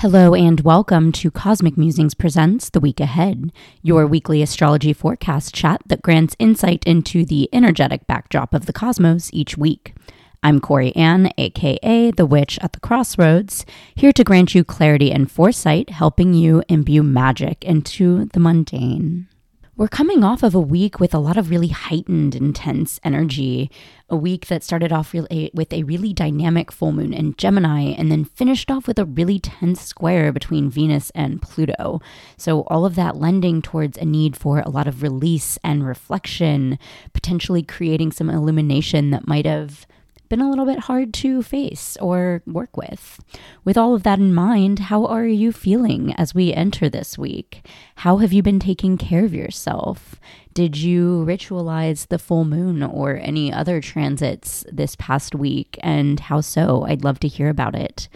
[0.00, 3.52] Hello and welcome to Cosmic Musings Presents The Week Ahead,
[3.82, 9.28] your weekly astrology forecast chat that grants insight into the energetic backdrop of the cosmos
[9.34, 9.94] each week.
[10.42, 15.90] I'm Corianne, aka The Witch at the Crossroads, here to grant you clarity and foresight,
[15.90, 19.28] helping you imbue magic into the mundane.
[19.76, 23.70] We're coming off of a week with a lot of really heightened, intense energy.
[24.12, 28.24] A week that started off with a really dynamic full moon in Gemini and then
[28.24, 32.00] finished off with a really tense square between Venus and Pluto.
[32.36, 36.76] So, all of that lending towards a need for a lot of release and reflection,
[37.12, 39.86] potentially creating some illumination that might have
[40.30, 43.20] been a little bit hard to face or work with.
[43.64, 47.66] With all of that in mind, how are you feeling as we enter this week?
[47.96, 50.14] How have you been taking care of yourself?
[50.54, 55.76] Did you ritualize the full moon or any other transits this past week?
[55.82, 56.84] And how so?
[56.84, 58.08] I'd love to hear about it.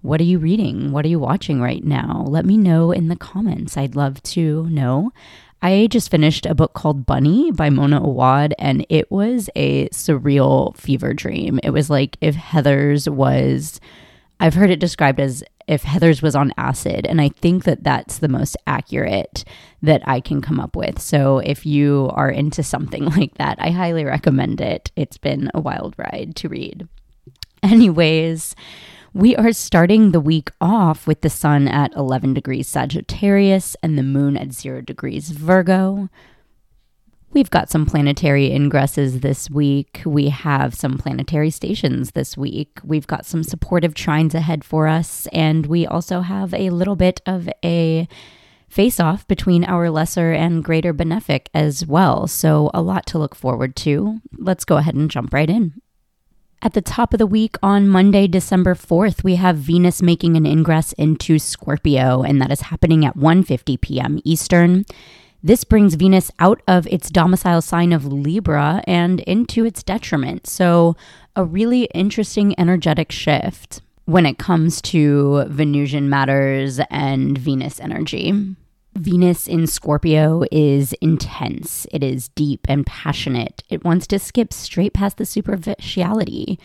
[0.00, 0.92] What are you reading?
[0.92, 2.24] What are you watching right now?
[2.28, 3.76] Let me know in the comments.
[3.76, 5.12] I'd love to know.
[5.60, 10.76] I just finished a book called Bunny by Mona Awad, and it was a surreal
[10.76, 11.58] fever dream.
[11.64, 13.80] It was like if Heathers was,
[14.38, 18.18] I've heard it described as if Heathers was on acid, and I think that that's
[18.18, 19.44] the most accurate
[19.82, 21.00] that I can come up with.
[21.00, 24.92] So if you are into something like that, I highly recommend it.
[24.94, 26.86] It's been a wild ride to read.
[27.64, 28.54] Anyways,
[29.12, 34.02] we are starting the week off with the sun at 11 degrees Sagittarius and the
[34.02, 36.08] moon at 0 degrees Virgo.
[37.30, 40.00] We've got some planetary ingresses this week.
[40.06, 42.80] We have some planetary stations this week.
[42.82, 45.28] We've got some supportive trines ahead for us.
[45.32, 48.08] And we also have a little bit of a
[48.68, 52.26] face off between our lesser and greater benefic as well.
[52.26, 54.20] So, a lot to look forward to.
[54.36, 55.80] Let's go ahead and jump right in.
[56.60, 60.44] At the top of the week on Monday, December 4th, we have Venus making an
[60.44, 64.18] ingress into Scorpio, and that is happening at 1:50 p.m.
[64.24, 64.84] Eastern.
[65.40, 70.48] This brings Venus out of its domicile sign of Libra and into its detriment.
[70.48, 70.96] So,
[71.36, 78.56] a really interesting energetic shift when it comes to Venusian matters and Venus energy.
[78.98, 81.86] Venus in Scorpio is intense.
[81.92, 83.62] It is deep and passionate.
[83.68, 86.58] It wants to skip straight past the superficiality.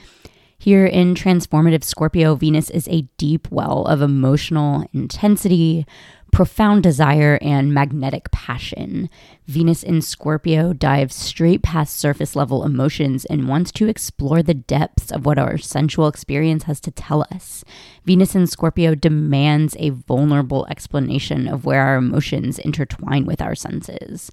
[0.57, 5.85] Here in transformative Scorpio, Venus is a deep well of emotional intensity,
[6.33, 9.07] profound desire, and magnetic passion.
[9.45, 15.11] Venus in Scorpio dives straight past surface level emotions and wants to explore the depths
[15.11, 17.63] of what our sensual experience has to tell us.
[18.03, 24.31] Venus in Scorpio demands a vulnerable explanation of where our emotions intertwine with our senses.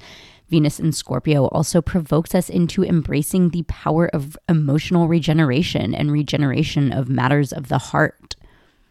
[0.49, 6.93] Venus in Scorpio also provokes us into embracing the power of emotional regeneration and regeneration
[6.93, 8.37] of matters of the heart.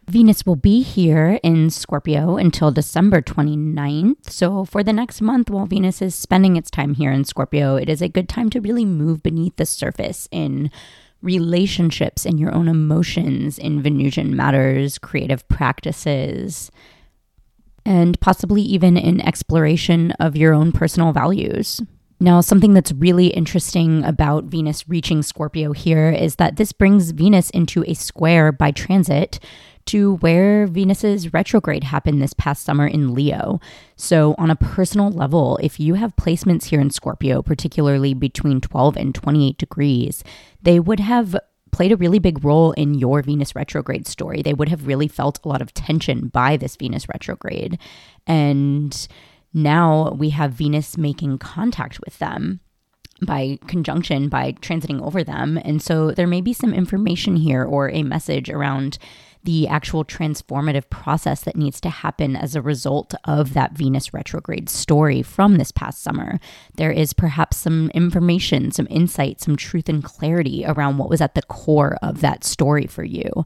[0.10, 4.28] Venus will be here in Scorpio until December 29th.
[4.28, 7.90] So, for the next month, while Venus is spending its time here in Scorpio, it
[7.90, 10.72] is a good time to really move beneath the surface in
[11.22, 16.72] relationships, in your own emotions, in Venusian matters, creative practices,
[17.86, 21.82] and possibly even in exploration of your own personal values.
[22.20, 27.52] Now, something that's really interesting about Venus reaching Scorpio here is that this brings Venus
[27.52, 29.40] into a square by transit
[29.86, 33.60] to where Venus's retrograde happened this past summer in Leo.
[33.96, 38.98] So, on a personal level, if you have placements here in Scorpio, particularly between 12
[38.98, 40.24] and 28 degrees,
[40.62, 41.36] they would have
[41.72, 44.42] played a really big role in your Venus retrograde story.
[44.42, 47.78] They would have really felt a lot of tension by this Venus retrograde.
[48.28, 49.08] And
[49.54, 52.60] now we have Venus making contact with them
[53.22, 55.60] by conjunction, by transiting over them.
[55.64, 58.98] And so there may be some information here or a message around
[59.44, 64.70] the actual transformative process that needs to happen as a result of that Venus retrograde
[64.70, 66.40] story from this past summer.
[66.76, 71.36] There is perhaps some information, some insight, some truth and clarity around what was at
[71.36, 73.46] the core of that story for you.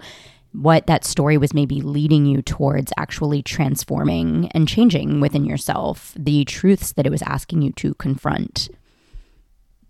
[0.52, 6.46] What that story was maybe leading you towards actually transforming and changing within yourself, the
[6.46, 8.70] truths that it was asking you to confront.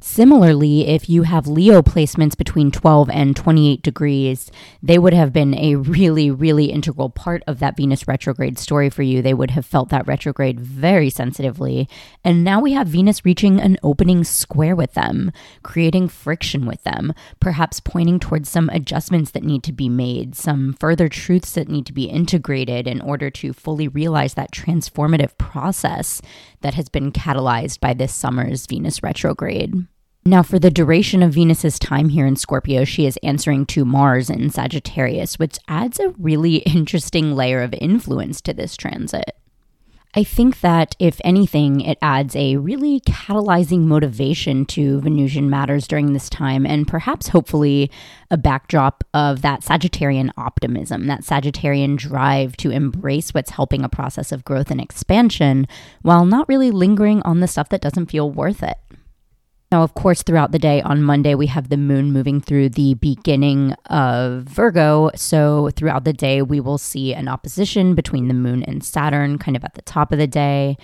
[0.06, 4.52] Similarly, if you have Leo placements between 12 and 28 degrees,
[4.84, 9.02] they would have been a really, really integral part of that Venus retrograde story for
[9.02, 9.22] you.
[9.22, 11.88] They would have felt that retrograde very sensitively.
[12.22, 15.32] And now we have Venus reaching an opening square with them,
[15.64, 20.74] creating friction with them, perhaps pointing towards some adjustments that need to be made, some
[20.74, 26.22] further truths that need to be integrated in order to fully realize that transformative process
[26.60, 29.88] that has been catalyzed by this summer's Venus retrograde.
[30.26, 34.30] Now, for the duration of Venus's time here in Scorpio, she is answering to Mars
[34.30, 39.36] in Sagittarius, which adds a really interesting layer of influence to this transit.
[40.16, 46.14] I think that if anything, it adds a really catalyzing motivation to Venusian matters during
[46.14, 47.90] this time, and perhaps hopefully
[48.30, 54.32] a backdrop of that Sagittarian optimism, that Sagittarian drive to embrace what's helping a process
[54.32, 55.68] of growth and expansion
[56.04, 58.78] while not really lingering on the stuff that doesn't feel worth it.
[59.74, 62.94] Now, of course, throughout the day on Monday, we have the moon moving through the
[62.94, 65.10] beginning of Virgo.
[65.16, 69.58] So, throughout the day, we will see an opposition between the moon and Saturn kind
[69.58, 70.78] of at the top of the day.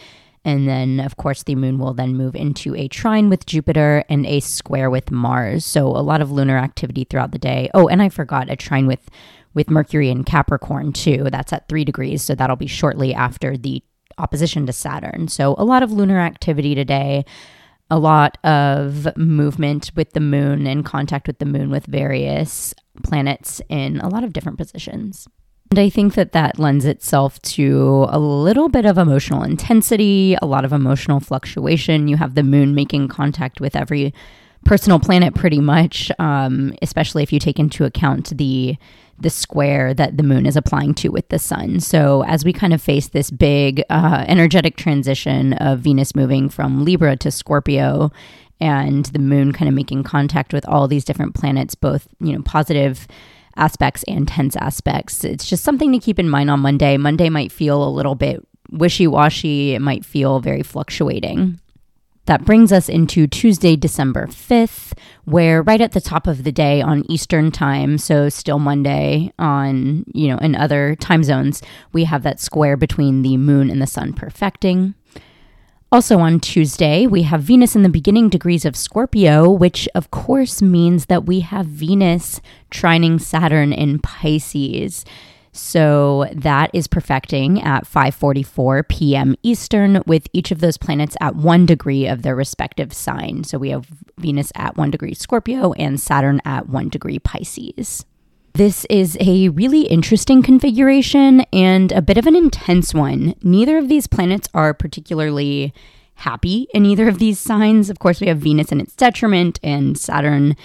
[0.44, 4.26] And then, of course, the moon will then move into a trine with Jupiter and
[4.26, 5.66] a square with Mars.
[5.66, 7.70] So, a lot of lunar activity throughout the day.
[7.76, 9.08] Oh, and I forgot a trine with
[9.54, 11.28] with Mercury and Capricorn too.
[11.30, 12.24] That's at three degrees.
[12.24, 13.84] So, that'll be shortly after the
[14.18, 15.28] opposition to Saturn.
[15.28, 17.24] So, a lot of lunar activity today
[17.90, 23.62] a lot of movement with the moon and contact with the moon with various planets
[23.70, 25.28] in a lot of different positions.
[25.72, 30.48] And I think that that lends itself to a little bit of emotional intensity, a
[30.48, 32.08] lot of emotional fluctuation.
[32.08, 34.14] You have the moon making contact with every
[34.70, 38.78] personal planet pretty much, um, especially if you take into account the
[39.18, 41.80] the square that the moon is applying to with the sun.
[41.80, 46.86] So, as we kind of face this big uh, energetic transition of Venus moving from
[46.86, 48.12] Libra to Scorpio
[48.62, 52.44] and the moon kind of making contact with all these different planets, both, you know,
[52.44, 53.08] positive
[53.56, 56.96] aspects and tense aspects, it's just something to keep in mind on Monday.
[56.96, 61.60] Monday might feel a little bit wishy washy, it might feel very fluctuating.
[62.30, 64.94] That brings us into Tuesday, December 5th,
[65.26, 70.06] where right at the top of the day on Eastern time, so still Monday on,
[70.14, 73.88] you know, in other time zones, we have that square between the moon and the
[73.88, 74.94] sun perfecting.
[75.92, 80.62] Also on Tuesday, we have Venus in the beginning degrees of Scorpio, which of course
[80.62, 85.04] means that we have Venus trining Saturn in Pisces.
[85.52, 89.36] So that is perfecting at 5:44 p.m.
[89.44, 93.44] Eastern with each of those planets at 1 degree of their respective sign.
[93.44, 93.88] So we have
[94.18, 98.06] Venus at 1 degree Scorpio and Saturn at 1 degree Pisces.
[98.54, 103.36] This is a really interesting configuration and a bit of an intense one.
[103.44, 105.74] Neither of these planets are particularly
[106.16, 107.90] happy in either of these signs.
[107.90, 110.56] Of course, we have Venus in its detriment and Saturn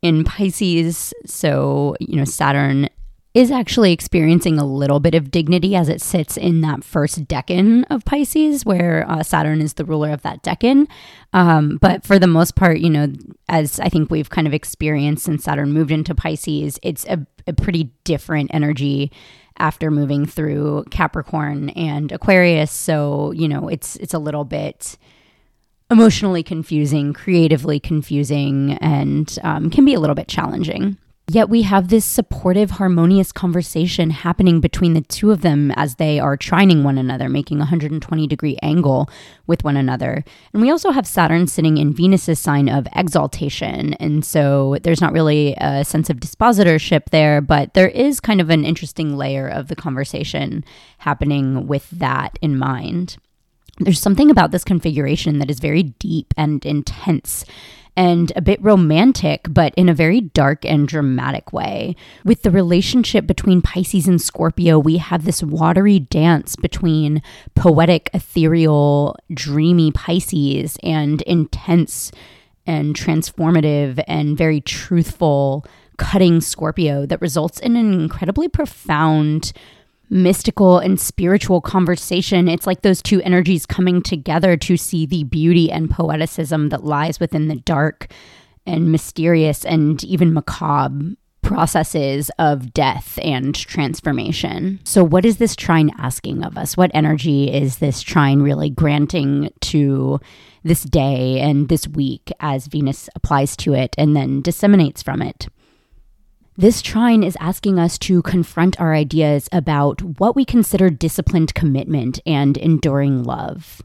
[0.00, 1.12] in Pisces.
[1.26, 2.88] So, you know, Saturn
[3.34, 7.84] is actually experiencing a little bit of dignity as it sits in that first decan
[7.88, 10.86] of Pisces, where uh, Saturn is the ruler of that decan.
[11.32, 13.12] Um, but for the most part, you know,
[13.48, 17.54] as I think we've kind of experienced since Saturn moved into Pisces, it's a, a
[17.54, 19.10] pretty different energy
[19.58, 22.70] after moving through Capricorn and Aquarius.
[22.70, 24.98] So you know, it's it's a little bit
[25.90, 30.98] emotionally confusing, creatively confusing, and um, can be a little bit challenging.
[31.32, 36.20] Yet we have this supportive, harmonious conversation happening between the two of them as they
[36.20, 39.08] are trining one another, making a 120 degree angle
[39.46, 40.26] with one another.
[40.52, 43.94] And we also have Saturn sitting in Venus's sign of exaltation.
[43.94, 48.50] And so there's not really a sense of dispositorship there, but there is kind of
[48.50, 50.62] an interesting layer of the conversation
[50.98, 53.16] happening with that in mind.
[53.78, 57.46] There's something about this configuration that is very deep and intense
[57.96, 61.94] and a bit romantic, but in a very dark and dramatic way.
[62.24, 67.22] With the relationship between Pisces and Scorpio, we have this watery dance between
[67.54, 72.10] poetic, ethereal, dreamy Pisces and intense
[72.66, 75.66] and transformative and very truthful,
[75.98, 79.52] cutting Scorpio that results in an incredibly profound
[80.12, 82.46] mystical and spiritual conversation.
[82.46, 87.18] It's like those two energies coming together to see the beauty and poeticism that lies
[87.18, 88.12] within the dark
[88.66, 94.80] and mysterious and even macabre processes of death and transformation.
[94.84, 96.76] So, what is this trine asking of us?
[96.76, 100.20] What energy is this trine really granting to
[100.62, 105.48] this day and this week as Venus applies to it and then disseminates from it?
[106.56, 112.20] This trine is asking us to confront our ideas about what we consider disciplined commitment
[112.26, 113.80] and enduring love.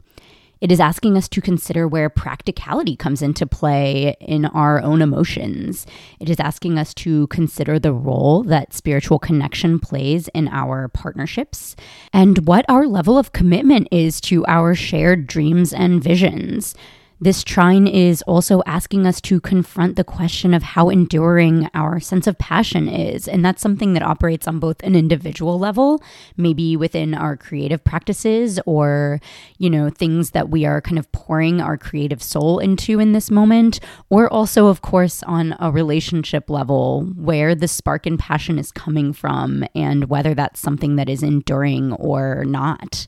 [0.60, 5.86] It is asking us to consider where practicality comes into play in our own emotions.
[6.20, 11.74] It is asking us to consider the role that spiritual connection plays in our partnerships
[12.12, 16.74] and what our level of commitment is to our shared dreams and visions.
[17.20, 22.28] This trine is also asking us to confront the question of how enduring our sense
[22.28, 23.26] of passion is.
[23.26, 26.00] And that's something that operates on both an individual level,
[26.36, 29.20] maybe within our creative practices or,
[29.58, 33.32] you know, things that we are kind of pouring our creative soul into in this
[33.32, 38.70] moment, or also, of course, on a relationship level where the spark and passion is
[38.70, 43.06] coming from and whether that's something that is enduring or not.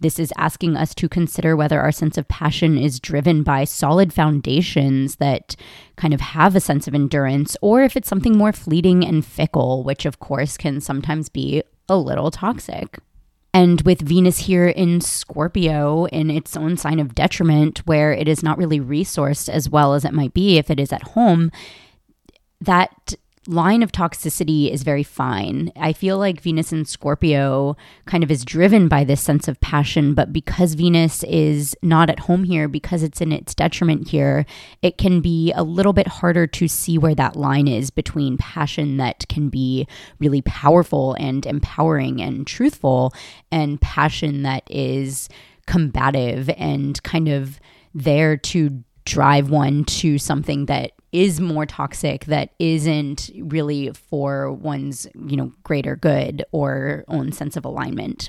[0.00, 4.12] This is asking us to consider whether our sense of passion is driven by solid
[4.12, 5.56] foundations that
[5.96, 9.84] kind of have a sense of endurance, or if it's something more fleeting and fickle,
[9.84, 12.98] which of course can sometimes be a little toxic.
[13.54, 18.42] And with Venus here in Scorpio in its own sign of detriment, where it is
[18.42, 21.52] not really resourced as well as it might be if it is at home,
[22.60, 23.14] that
[23.46, 25.70] line of toxicity is very fine.
[25.76, 30.14] I feel like Venus in Scorpio kind of is driven by this sense of passion,
[30.14, 34.46] but because Venus is not at home here, because it's in its detriment here,
[34.82, 38.96] it can be a little bit harder to see where that line is between passion
[38.96, 39.86] that can be
[40.18, 43.12] really powerful and empowering and truthful
[43.52, 45.28] and passion that is
[45.66, 47.60] combative and kind of
[47.94, 55.06] there to drive one to something that is more toxic that isn't really for one's
[55.28, 58.28] you know greater good or own sense of alignment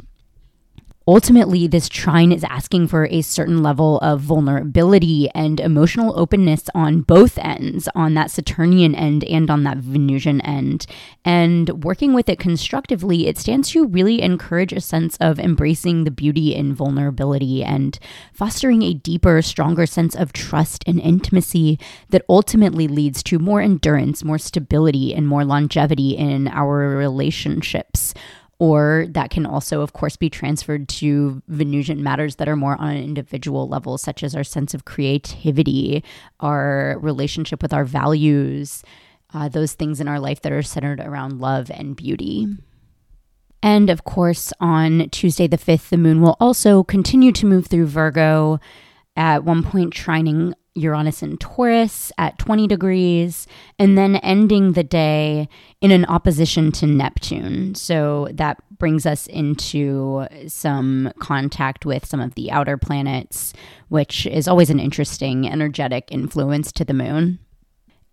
[1.07, 7.01] ultimately, this trine is asking for a certain level of vulnerability and emotional openness on
[7.01, 10.85] both ends, on that Saturnian end and on that Venusian end.
[11.23, 16.11] And working with it constructively, it stands to really encourage a sense of embracing the
[16.11, 17.97] beauty in vulnerability and
[18.33, 24.23] fostering a deeper, stronger sense of trust and intimacy that ultimately leads to more endurance,
[24.23, 28.13] more stability, and more longevity in our relationships
[28.59, 32.91] or that can also, of course, be transferred to Venusian matters that are more on
[32.91, 36.03] an individual level, such as our sense of creativity,
[36.39, 38.81] our relationship with our values,
[39.33, 42.47] uh, those things in our life that are centered around love and beauty.
[43.61, 47.87] And of course, on Tuesday the 5th, the moon will also continue to move through
[47.87, 48.59] Virgo,
[49.15, 53.47] at one point trining Uranus and Taurus at 20 degrees,
[53.79, 55.47] and then ending the day
[55.81, 57.75] in an opposition to Neptune.
[57.75, 63.53] So that brings us into some contact with some of the outer planets,
[63.87, 67.39] which is always an interesting energetic influence to the moon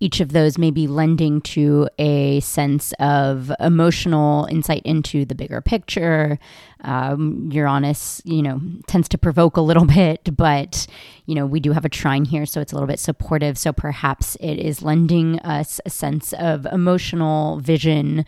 [0.02, 5.61] each of those may be lending to a sense of emotional insight into the bigger
[5.61, 6.40] picture.
[6.80, 10.88] Um, Uranus, you know, tends to provoke a little bit, but,
[11.26, 13.56] you know, we do have a trine here, so it's a little bit supportive.
[13.56, 18.25] So perhaps it is lending us a sense of emotional vision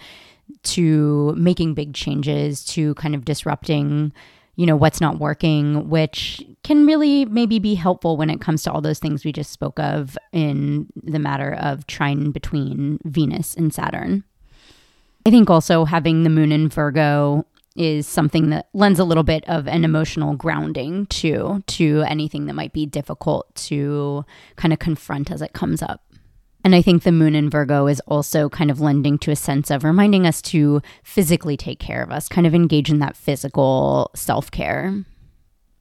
[0.63, 4.13] to making big changes, to kind of disrupting
[4.57, 8.73] you know, what's not working, which can really maybe be helpful when it comes to
[8.73, 13.75] all those things we just spoke of in the matter of trine between Venus and
[13.75, 14.25] Saturn.
[15.27, 17.47] I think also having the moon in Virgo
[17.77, 22.55] is something that lends a little bit of an emotional grounding to to anything that
[22.55, 24.25] might be difficult to
[24.57, 26.01] kind of confront as it comes up.
[26.65, 29.71] And I think the moon in Virgo is also kind of lending to a sense
[29.71, 34.11] of reminding us to physically take care of us, kind of engage in that physical
[34.15, 35.05] self care,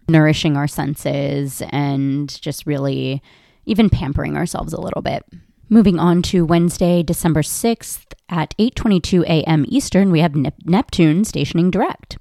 [0.10, 3.24] nourishing our senses, and just really
[3.66, 5.24] even pampering ourselves a little bit.
[5.70, 9.66] Moving on to Wednesday, December 6th at 8:22 a.m.
[9.70, 10.36] Eastern, we have
[10.66, 12.18] Neptune stationing direct.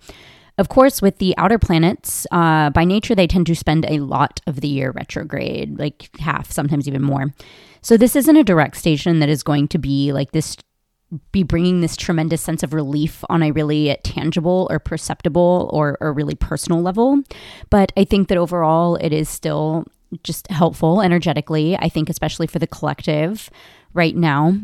[0.59, 4.41] Of course, with the outer planets, uh, by nature, they tend to spend a lot
[4.47, 7.33] of the year retrograde, like half, sometimes even more.
[7.83, 10.57] So this isn't a direct station that is going to be like this
[11.31, 16.13] be bringing this tremendous sense of relief on a really tangible or perceptible or, or
[16.13, 17.23] really personal level.
[17.69, 19.85] But I think that overall it is still
[20.23, 21.77] just helpful energetically.
[21.77, 23.51] I think, especially for the collective
[23.93, 24.57] right now.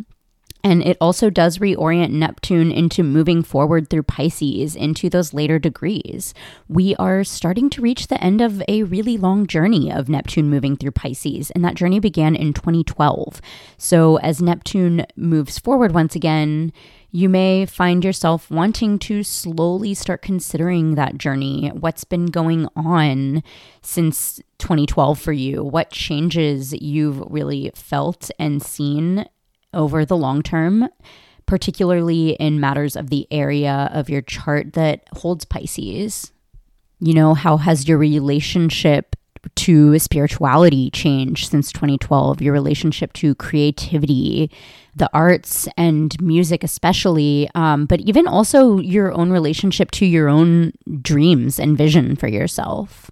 [0.65, 6.35] And it also does reorient Neptune into moving forward through Pisces into those later degrees.
[6.69, 10.77] We are starting to reach the end of a really long journey of Neptune moving
[10.77, 13.41] through Pisces, and that journey began in 2012.
[13.77, 16.73] So, as Neptune moves forward once again,
[17.11, 21.69] you may find yourself wanting to slowly start considering that journey.
[21.69, 23.43] What's been going on
[23.81, 25.65] since 2012 for you?
[25.65, 29.27] What changes you've really felt and seen
[29.75, 30.89] over the long term,
[31.47, 36.33] particularly in matters of the area of your chart that holds Pisces.
[37.01, 39.15] You know, how has your relationship
[39.55, 42.43] to spirituality changed since 2012?
[42.43, 44.51] Your relationship to creativity,
[44.97, 50.73] the arts, and music, especially, um, but even also your own relationship to your own
[51.01, 53.08] dreams and vision for yourself.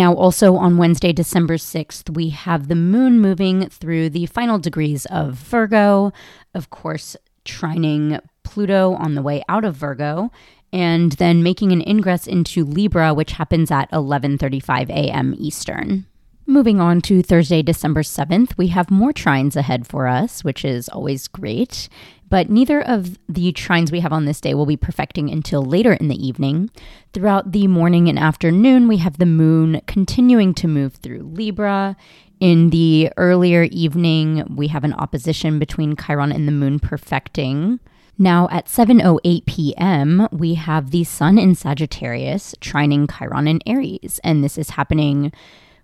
[0.00, 5.04] Now, also on Wednesday, December 6th, we have the moon moving through the final degrees
[5.10, 6.10] of Virgo,
[6.54, 10.32] of course, trining Pluto on the way out of Virgo
[10.72, 15.34] and then making an ingress into Libra which happens at 11:35 a.m.
[15.36, 16.06] Eastern.
[16.46, 20.88] Moving on to Thursday, December 7th, we have more trines ahead for us, which is
[20.88, 21.90] always great.
[22.30, 25.92] But neither of the trines we have on this day will be perfecting until later
[25.92, 26.70] in the evening.
[27.12, 31.96] Throughout the morning and afternoon, we have the moon continuing to move through Libra.
[32.38, 37.80] In the earlier evening, we have an opposition between Chiron and the moon perfecting.
[38.16, 44.44] Now at 7:08 p.m., we have the sun in Sagittarius trining Chiron in Aries, and
[44.44, 45.32] this is happening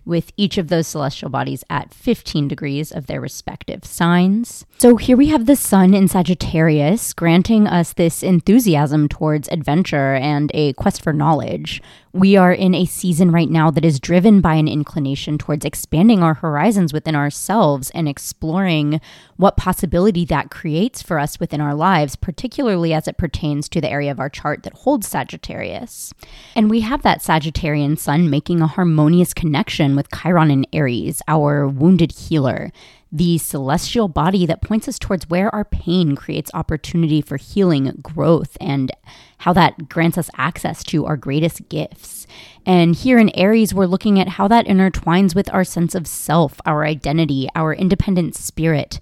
[0.06, 4.64] with each of those celestial bodies at 15 degrees of their respective signs.
[4.78, 10.50] So here we have the sun in Sagittarius, granting us this enthusiasm towards adventure and
[10.54, 11.82] a quest for knowledge.
[12.12, 16.22] We are in a season right now that is driven by an inclination towards expanding
[16.22, 19.02] our horizons within ourselves and exploring
[19.36, 23.90] what possibility that creates for us within our lives, particularly as it pertains to the
[23.90, 26.14] area of our chart that holds Sagittarius.
[26.54, 31.67] And we have that Sagittarian sun making a harmonious connection with Chiron and Aries, our
[31.67, 32.71] wounded healer
[33.12, 38.57] the celestial body that points us towards where our pain creates opportunity for healing, growth,
[38.61, 38.91] and
[39.38, 42.26] how that grants us access to our greatest gifts.
[42.65, 46.61] And here in Aries, we're looking at how that intertwines with our sense of self,
[46.67, 48.99] our identity, our independent spirit,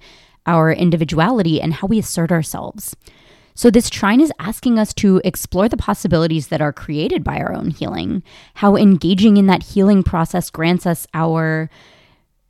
[0.47, 2.95] our individuality, and how we assert ourselves.
[3.56, 7.54] So, this trine is asking us to explore the possibilities that are created by our
[7.54, 11.70] own healing, how engaging in that healing process grants us our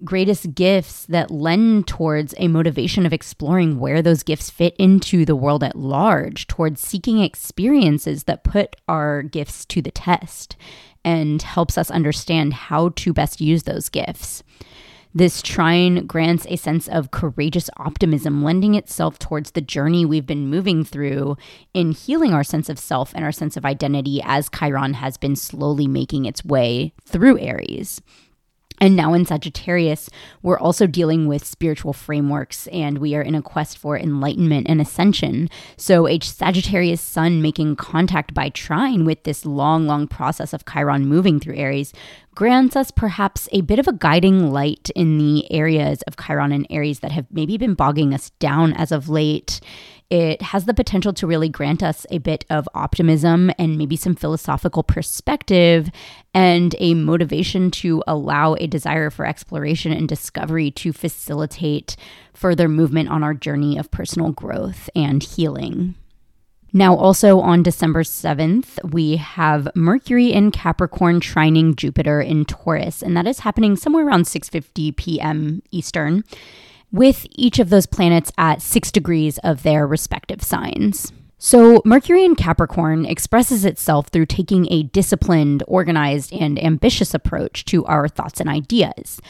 [0.02, 5.37] greatest gifts that lend towards a motivation of exploring where those gifts fit into the
[5.37, 10.56] world at large, towards seeking experiences that put our gifts to the test
[11.04, 14.42] and helps us understand how to best use those gifts.
[15.16, 20.49] This trine grants a sense of courageous optimism, lending itself towards the journey we've been
[20.49, 21.37] moving through
[21.73, 25.37] in healing our sense of self and our sense of identity as Chiron has been
[25.37, 28.02] slowly making its way through Aries.
[28.80, 30.11] And now in Sagittarius,
[30.42, 34.80] we're also dealing with spiritual frameworks and we are in a quest for enlightenment and
[34.80, 35.49] ascension.
[35.76, 41.06] So, a Sagittarius sun making contact by trine with this long, long process of Chiron
[41.06, 41.92] moving through Aries
[42.35, 46.67] grants us perhaps a bit of a guiding light in the areas of Chiron and
[46.71, 49.61] Aries that have maybe been bogging us down as of late
[50.11, 54.15] it has the potential to really grant us a bit of optimism and maybe some
[54.15, 55.91] philosophical perspective
[56.35, 61.97] and a motivation to allow a desire for exploration and discovery to facilitate
[62.35, 65.95] further movement on our journey of personal growth and healing.
[66.76, 73.17] Now, also on December 7th, we have Mercury in Capricorn trining Jupiter in Taurus, and
[73.17, 75.63] that is happening somewhere around 6:50 p.m.
[75.71, 76.25] Eastern
[76.91, 81.13] with each of those planets at six degrees of their respective signs.
[81.39, 87.84] So, Mercury in Capricorn expresses itself through taking a disciplined, organized, and ambitious approach to
[87.84, 89.21] our thoughts and ideas.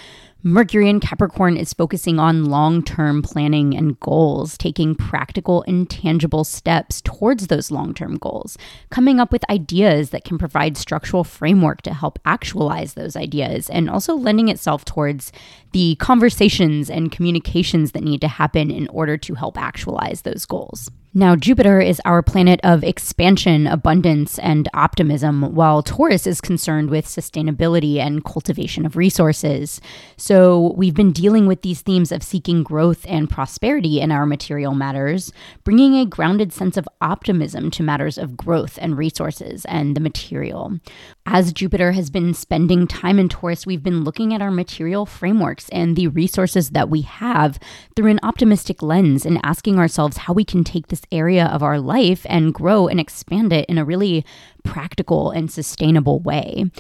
[0.47, 6.45] Mercury in Capricorn is focusing on long term planning and goals, taking practical and tangible
[6.45, 8.59] steps towards those long term goals,
[8.91, 13.89] coming up with ideas that can provide structural framework to help actualize those ideas, and
[13.89, 15.33] also lending itself towards
[15.73, 20.91] the conversations and communications that need to happen in order to help actualize those goals.
[21.17, 27.07] Now, Jupiter is our planet of expansion, abundance, and optimism, while Taurus is concerned with
[27.07, 29.81] sustainability and cultivation of resources.
[30.17, 34.75] So, we've been dealing with these themes of seeking growth and prosperity in our material
[34.75, 40.01] matters, bringing a grounded sense of optimism to matters of growth and resources and the
[40.01, 40.81] material.
[41.27, 45.69] As Jupiter has been spending time in Taurus, we've been looking at our material frameworks
[45.69, 47.61] and the resources that we have
[47.95, 51.79] through an optimistic lens and asking ourselves how we can take this area of our
[51.79, 54.25] life and grow and expand it in a really
[54.63, 56.71] practical and sustainable way.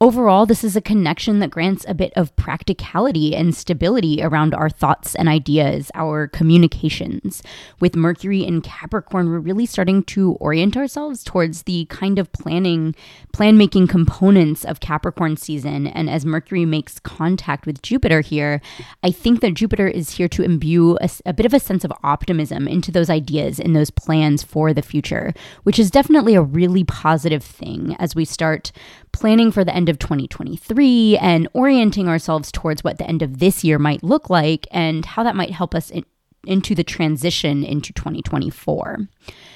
[0.00, 4.70] Overall, this is a connection that grants a bit of practicality and stability around our
[4.70, 7.42] thoughts and ideas, our communications.
[7.80, 12.94] With Mercury in Capricorn, we're really starting to orient ourselves towards the kind of planning,
[13.32, 15.88] plan making components of Capricorn season.
[15.88, 18.60] And as Mercury makes contact with Jupiter here,
[19.02, 21.92] I think that Jupiter is here to imbue a, a bit of a sense of
[22.04, 25.34] optimism into those ideas and those plans for the future,
[25.64, 28.70] which is definitely a really positive thing as we start
[29.10, 33.64] planning for the end of 2023 and orienting ourselves towards what the end of this
[33.64, 36.04] year might look like and how that might help us in,
[36.46, 39.08] into the transition into 2024.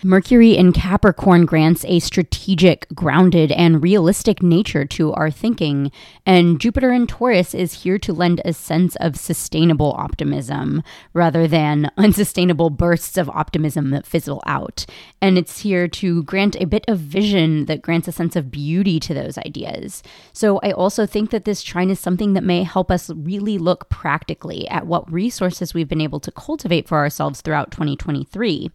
[0.05, 5.93] Mercury in Capricorn grants a strategic, grounded, and realistic nature to our thinking,
[6.27, 11.89] and Jupiter in Taurus is here to lend a sense of sustainable optimism rather than
[11.97, 14.87] unsustainable bursts of optimism that fizzle out.
[15.21, 18.99] And it's here to grant a bit of vision that grants a sense of beauty
[18.99, 20.03] to those ideas.
[20.33, 23.89] So I also think that this trine is something that may help us really look
[23.89, 28.69] practically at what resources we've been able to cultivate for ourselves throughout 2023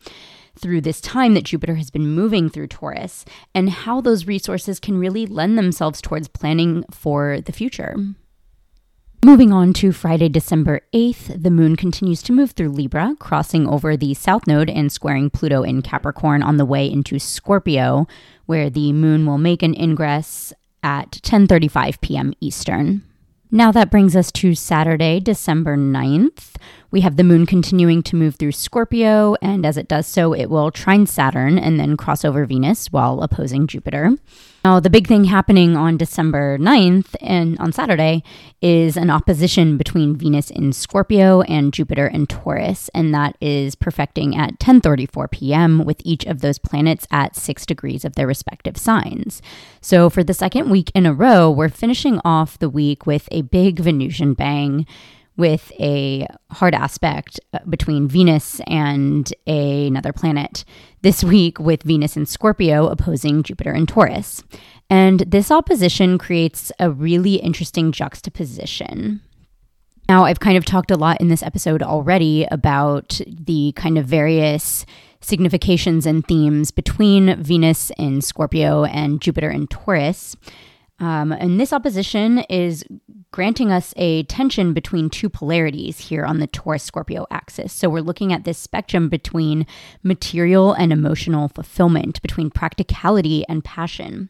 [0.60, 4.98] through this time that Jupiter has been moving through Taurus and how those resources can
[4.98, 7.96] really lend themselves towards planning for the future.
[9.26, 13.98] Moving on to Friday, December 8th, the moon continues to move through Libra, crossing over
[13.98, 18.08] the south node and squaring Pluto in Capricorn on the way into Scorpio,
[18.46, 22.34] where the moon will make an ingress at 10:35 p.m.
[22.40, 23.04] Eastern.
[23.50, 26.56] Now that brings us to Saturday, December 9th.
[26.90, 30.46] We have the moon continuing to move through Scorpio, and as it does so, it
[30.46, 34.12] will trine Saturn and then cross over Venus while opposing Jupiter.
[34.64, 38.24] Now, the big thing happening on December 9th and on Saturday
[38.62, 44.36] is an opposition between Venus in Scorpio and Jupiter in Taurus, and that is perfecting
[44.36, 45.86] at 10:34 p.m.
[45.86, 49.42] with each of those planets at 6 degrees of their respective signs.
[49.80, 53.44] So, for the second week in a row, we're finishing off the week with a
[53.44, 54.86] big Venusian bang
[55.38, 60.66] with a hard aspect uh, between Venus and a, another planet
[61.04, 64.44] this week with Venus in Scorpio opposing Jupiter in Taurus.
[64.90, 69.22] And this opposition creates a really interesting juxtaposition.
[70.10, 74.06] Now, I've kind of talked a lot in this episode already about the kind of
[74.06, 74.86] various
[75.20, 80.36] significations and themes between Venus in Scorpio and Jupiter in Taurus.
[81.00, 82.84] Um, and this opposition is
[83.32, 87.72] granting us a tension between two polarities here on the Taurus Scorpio axis.
[87.72, 89.68] So we're looking at this spectrum between
[90.02, 94.30] material and emotional fulfillment, between practicality and passion.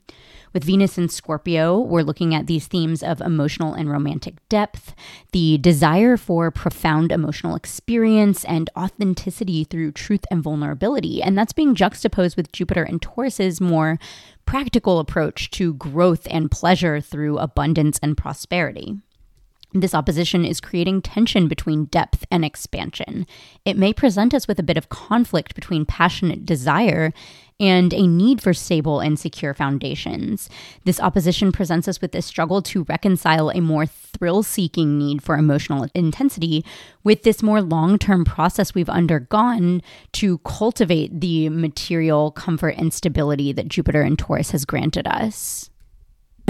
[0.53, 4.95] With Venus in Scorpio, we're looking at these themes of emotional and romantic depth,
[5.31, 11.21] the desire for profound emotional experience and authenticity through truth and vulnerability.
[11.21, 13.99] And that's being juxtaposed with Jupiter and Taurus's more
[14.45, 18.97] practical approach to growth and pleasure through abundance and prosperity.
[19.73, 23.27] This opposition is creating tension between depth and expansion.
[23.65, 27.11] It may present us with a bit of conflict between passionate desire
[27.59, 30.49] and a need for stable and secure foundations.
[30.85, 35.35] This opposition presents us with a struggle to reconcile a more thrill seeking need for
[35.35, 36.63] emotional intensity
[37.03, 39.81] with this more long term process we've undergone
[40.13, 45.69] to cultivate the material comfort and stability that Jupiter and Taurus has granted us.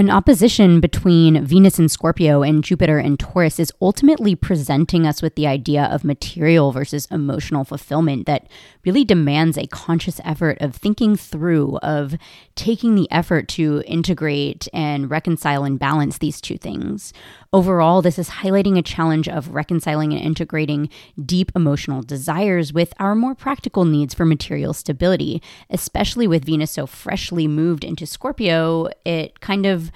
[0.00, 5.34] An opposition between Venus and Scorpio and Jupiter and Taurus is ultimately presenting us with
[5.34, 8.46] the idea of material versus emotional fulfillment that
[8.84, 12.14] really demands a conscious effort of thinking through, of
[12.54, 17.12] taking the effort to integrate and reconcile and balance these two things.
[17.50, 20.90] Overall, this is highlighting a challenge of reconciling and integrating
[21.24, 26.86] deep emotional desires with our more practical needs for material stability, especially with Venus so
[26.86, 28.88] freshly moved into Scorpio.
[29.06, 29.90] It kind of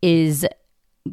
[0.00, 0.46] is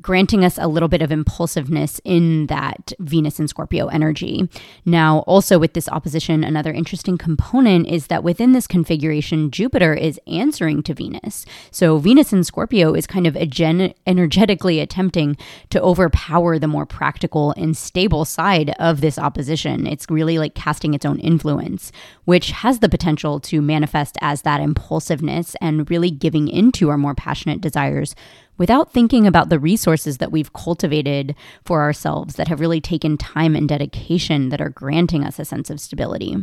[0.02, 4.48] granting us a little bit of impulsiveness in that Venus and Scorpio energy.
[4.86, 10.20] Now, also with this opposition, another interesting component is that within this configuration, Jupiter is
[10.28, 11.46] answering to Venus.
[11.72, 15.38] So, Venus and Scorpio is kind of gen- energetically attempting
[15.72, 19.88] to overpower the more practical and stable side of this opposition.
[19.88, 21.92] It's really like casting its own influence,
[22.26, 27.16] which has the potential to manifest as that impulsiveness and really giving into our more
[27.16, 28.16] passionate desires
[28.60, 33.56] without thinking about the resources that we've cultivated for ourselves that have really taken time
[33.56, 36.36] and dedication that are granting us a sense of stability.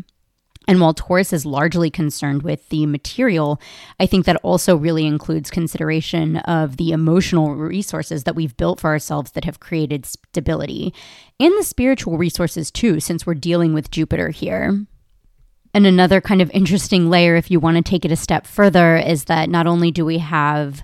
[0.69, 3.61] And while Taurus is largely concerned with the material,
[4.01, 8.91] I think that also really includes consideration of the emotional resources that we've built for
[8.91, 10.93] ourselves that have created stability
[11.39, 14.85] and the spiritual resources too, since we're dealing with Jupiter here.
[15.73, 18.97] And another kind of interesting layer, if you want to take it a step further,
[18.97, 20.83] is that not only do we have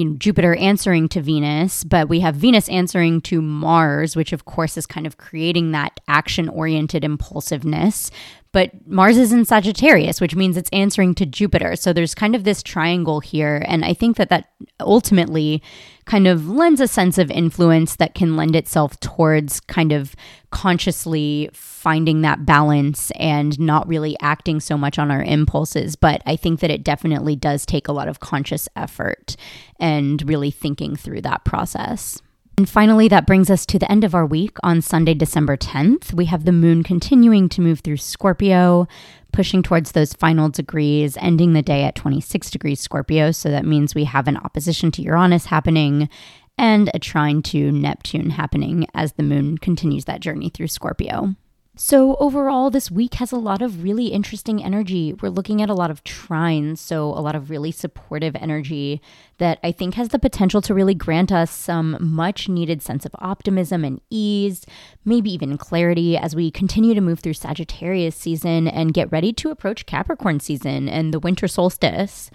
[0.00, 4.46] you know, Jupiter answering to Venus, but we have Venus answering to Mars, which of
[4.46, 8.10] course is kind of creating that action oriented impulsiveness.
[8.52, 11.76] But Mars is in Sagittarius, which means it's answering to Jupiter.
[11.76, 13.62] So there's kind of this triangle here.
[13.66, 15.62] And I think that that ultimately
[16.04, 20.16] kind of lends a sense of influence that can lend itself towards kind of
[20.50, 25.94] consciously finding that balance and not really acting so much on our impulses.
[25.94, 29.36] But I think that it definitely does take a lot of conscious effort
[29.78, 32.20] and really thinking through that process.
[32.60, 36.12] And finally, that brings us to the end of our week on Sunday, December 10th.
[36.12, 38.86] We have the moon continuing to move through Scorpio,
[39.32, 43.30] pushing towards those final degrees, ending the day at 26 degrees Scorpio.
[43.30, 46.10] So that means we have an opposition to Uranus happening
[46.58, 51.36] and a trine to Neptune happening as the moon continues that journey through Scorpio.
[51.76, 55.14] So, overall, this week has a lot of really interesting energy.
[55.14, 59.00] We're looking at a lot of trines, so a lot of really supportive energy
[59.38, 63.14] that I think has the potential to really grant us some much needed sense of
[63.20, 64.66] optimism and ease,
[65.04, 69.50] maybe even clarity as we continue to move through Sagittarius season and get ready to
[69.50, 72.30] approach Capricorn season and the winter solstice.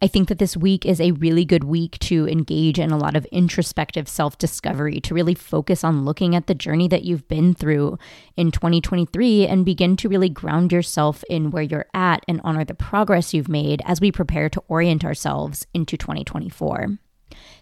[0.00, 3.16] I think that this week is a really good week to engage in a lot
[3.16, 7.52] of introspective self discovery, to really focus on looking at the journey that you've been
[7.52, 7.98] through
[8.36, 12.74] in 2023 and begin to really ground yourself in where you're at and honor the
[12.74, 16.98] progress you've made as we prepare to orient ourselves into 2024.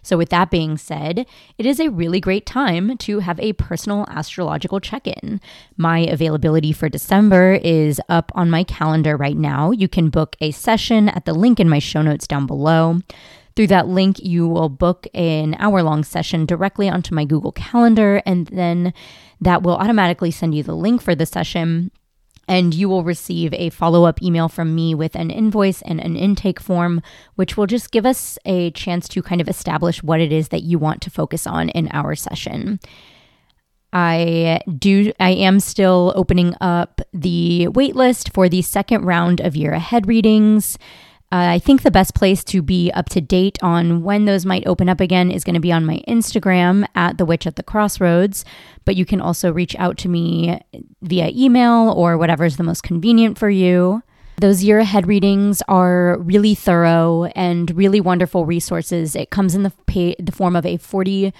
[0.03, 1.25] So, with that being said,
[1.57, 5.41] it is a really great time to have a personal astrological check in.
[5.75, 9.71] My availability for December is up on my calendar right now.
[9.71, 13.01] You can book a session at the link in my show notes down below.
[13.55, 18.21] Through that link, you will book an hour long session directly onto my Google Calendar,
[18.23, 18.93] and then
[19.41, 21.91] that will automatically send you the link for the session
[22.47, 26.15] and you will receive a follow up email from me with an invoice and an
[26.15, 27.01] intake form,
[27.35, 30.63] which will just give us a chance to kind of establish what it is that
[30.63, 32.79] you want to focus on in our session.
[33.93, 39.73] I do I am still opening up the waitlist for the second round of year
[39.73, 40.77] ahead readings.
[41.29, 44.65] Uh, I think the best place to be up to date on when those might
[44.65, 47.63] open up again is going to be on my Instagram at the witch at the
[47.63, 48.45] crossroads.
[48.85, 50.61] But you can also reach out to me
[51.01, 54.03] via email or whatever is the most convenient for you.
[54.39, 59.15] Those year ahead readings are really thorough and really wonderful resources.
[59.15, 59.73] It comes in the,
[60.19, 61.33] the form of a 40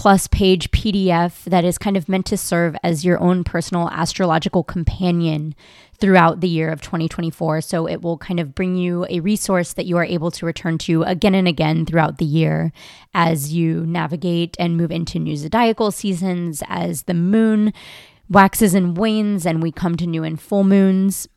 [0.00, 4.64] plus page PDF that is kind of meant to serve as your own personal astrological
[4.64, 5.54] companion
[5.98, 7.60] throughout the year of 2024.
[7.60, 10.78] So it will kind of bring you a resource that you are able to return
[10.78, 12.72] to again and again throughout the year
[13.12, 17.70] as you navigate and move into new zodiacal seasons, as the moon
[18.30, 21.28] waxes and wanes and we come to new and full moons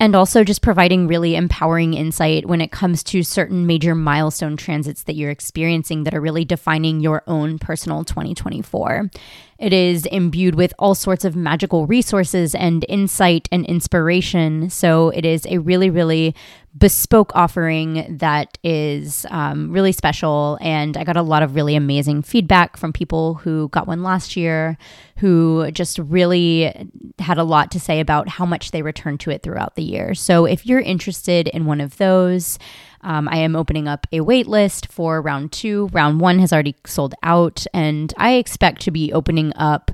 [0.00, 5.02] and also just providing really empowering insight when it comes to certain major milestone transits
[5.04, 9.10] that you're experiencing that are really defining your own personal 2024.
[9.58, 14.70] It is imbued with all sorts of magical resources and insight and inspiration.
[14.70, 16.34] So it is a really, really
[16.76, 20.58] bespoke offering that is um, really special.
[20.60, 24.36] And I got a lot of really amazing feedback from people who got one last
[24.36, 24.78] year,
[25.16, 26.72] who just really
[27.18, 30.14] had a lot to say about how much they returned to it throughout the year.
[30.14, 32.60] So if you're interested in one of those,
[33.02, 35.88] um, I am opening up a wait list for round two.
[35.92, 39.90] Round one has already sold out, and I expect to be opening up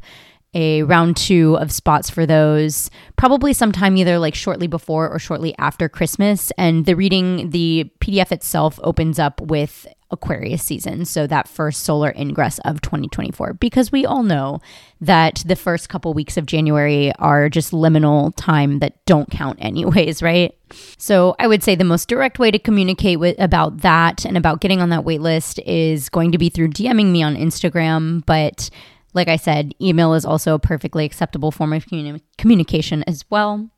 [0.55, 5.55] a round two of spots for those probably sometime either like shortly before or shortly
[5.59, 6.53] after Christmas.
[6.57, 12.15] And the reading, the PDF itself opens up with Aquarius season, so that first solar
[12.17, 14.61] ingress of 2024, because we all know
[15.01, 20.23] that the first couple weeks of January are just liminal time that don't count anyways,
[20.23, 20.57] right?
[20.97, 24.61] So I would say the most direct way to communicate with about that and about
[24.61, 28.71] getting on that wait list is going to be through DMing me on Instagram, but
[29.13, 33.71] like I said, email is also a perfectly acceptable form of communi- communication as well.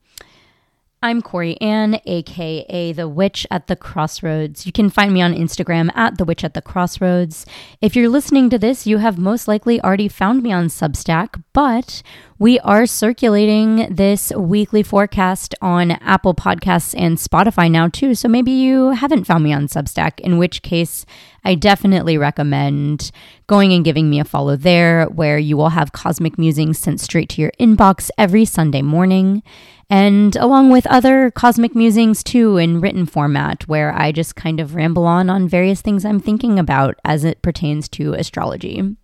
[1.06, 4.66] I'm Corianne, aka The Witch at the Crossroads.
[4.66, 7.46] You can find me on Instagram at The Witch at the Crossroads.
[7.80, 12.02] If you're listening to this, you have most likely already found me on Substack, but
[12.38, 18.14] we are circulating this weekly forecast on Apple Podcasts and Spotify now, too.
[18.14, 21.06] So maybe you haven't found me on Substack, in which case
[21.44, 23.10] I definitely recommend
[23.46, 27.30] going and giving me a follow there, where you will have cosmic musings sent straight
[27.30, 29.42] to your inbox every Sunday morning
[29.88, 34.74] and along with other cosmic musings too in written format where I just kind of
[34.74, 38.96] ramble on on various things I'm thinking about as it pertains to astrology.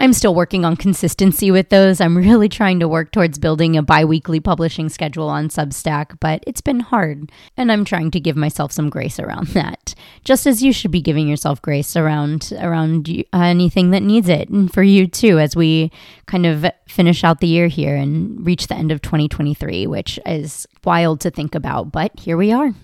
[0.00, 2.00] I'm still working on consistency with those.
[2.00, 6.42] I'm really trying to work towards building a bi weekly publishing schedule on Substack, but
[6.46, 9.94] it's been hard, and I'm trying to give myself some grace around that.
[10.24, 14.72] Just as you should be giving yourself grace around around anything that needs it, and
[14.72, 15.92] for you too, as we
[16.26, 20.66] kind of finish out the year here and reach the end of 2023, which is
[20.84, 22.74] wild to think about, but here we are.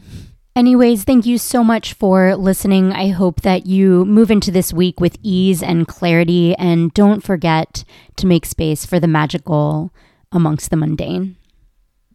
[0.57, 2.93] Anyways, thank you so much for listening.
[2.93, 7.85] I hope that you move into this week with ease and clarity, and don't forget
[8.17, 9.95] to make space for the magical
[10.33, 11.37] amongst the mundane.